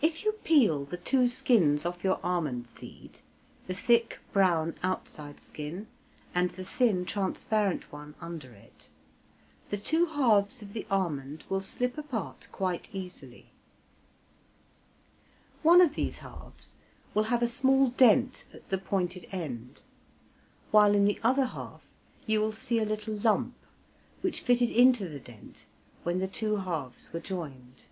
If 0.00 0.24
you 0.24 0.34
peel 0.44 0.84
the 0.84 0.96
two 0.96 1.26
skins 1.26 1.84
off 1.84 2.04
your 2.04 2.20
almond 2.24 2.68
seed 2.68 3.18
(the 3.66 3.74
thick, 3.74 4.20
brown, 4.32 4.76
outside 4.84 5.40
skin, 5.40 5.88
and 6.32 6.50
the 6.50 6.62
thin, 6.64 7.04
transparent 7.04 7.90
one 7.92 8.14
under 8.20 8.52
it), 8.52 8.88
the 9.70 9.76
two 9.76 10.06
halves 10.06 10.62
of 10.62 10.74
the 10.74 10.86
almond 10.88 11.42
will 11.48 11.60
slip 11.60 11.98
apart 11.98 12.46
quite 12.52 12.86
easily. 12.92 13.46
One 15.64 15.80
of 15.80 15.96
these 15.96 16.18
halves 16.18 16.76
will 17.12 17.24
have 17.24 17.42
a 17.42 17.48
small 17.48 17.88
dent 17.90 18.44
at 18.54 18.68
the 18.68 18.78
pointed 18.78 19.26
end, 19.32 19.82
while 20.70 20.94
in 20.94 21.04
the 21.04 21.18
other 21.24 21.46
half 21.46 21.82
you 22.26 22.40
will 22.40 22.52
see 22.52 22.78
a 22.78 22.84
little 22.84 23.14
lump, 23.16 23.56
which 24.20 24.40
fitted 24.40 24.70
into 24.70 25.08
the 25.08 25.18
dent 25.18 25.66
when 26.04 26.20
the 26.20 26.28
two 26.28 26.58
halves 26.58 27.12
were 27.12 27.18
joined. 27.18 27.86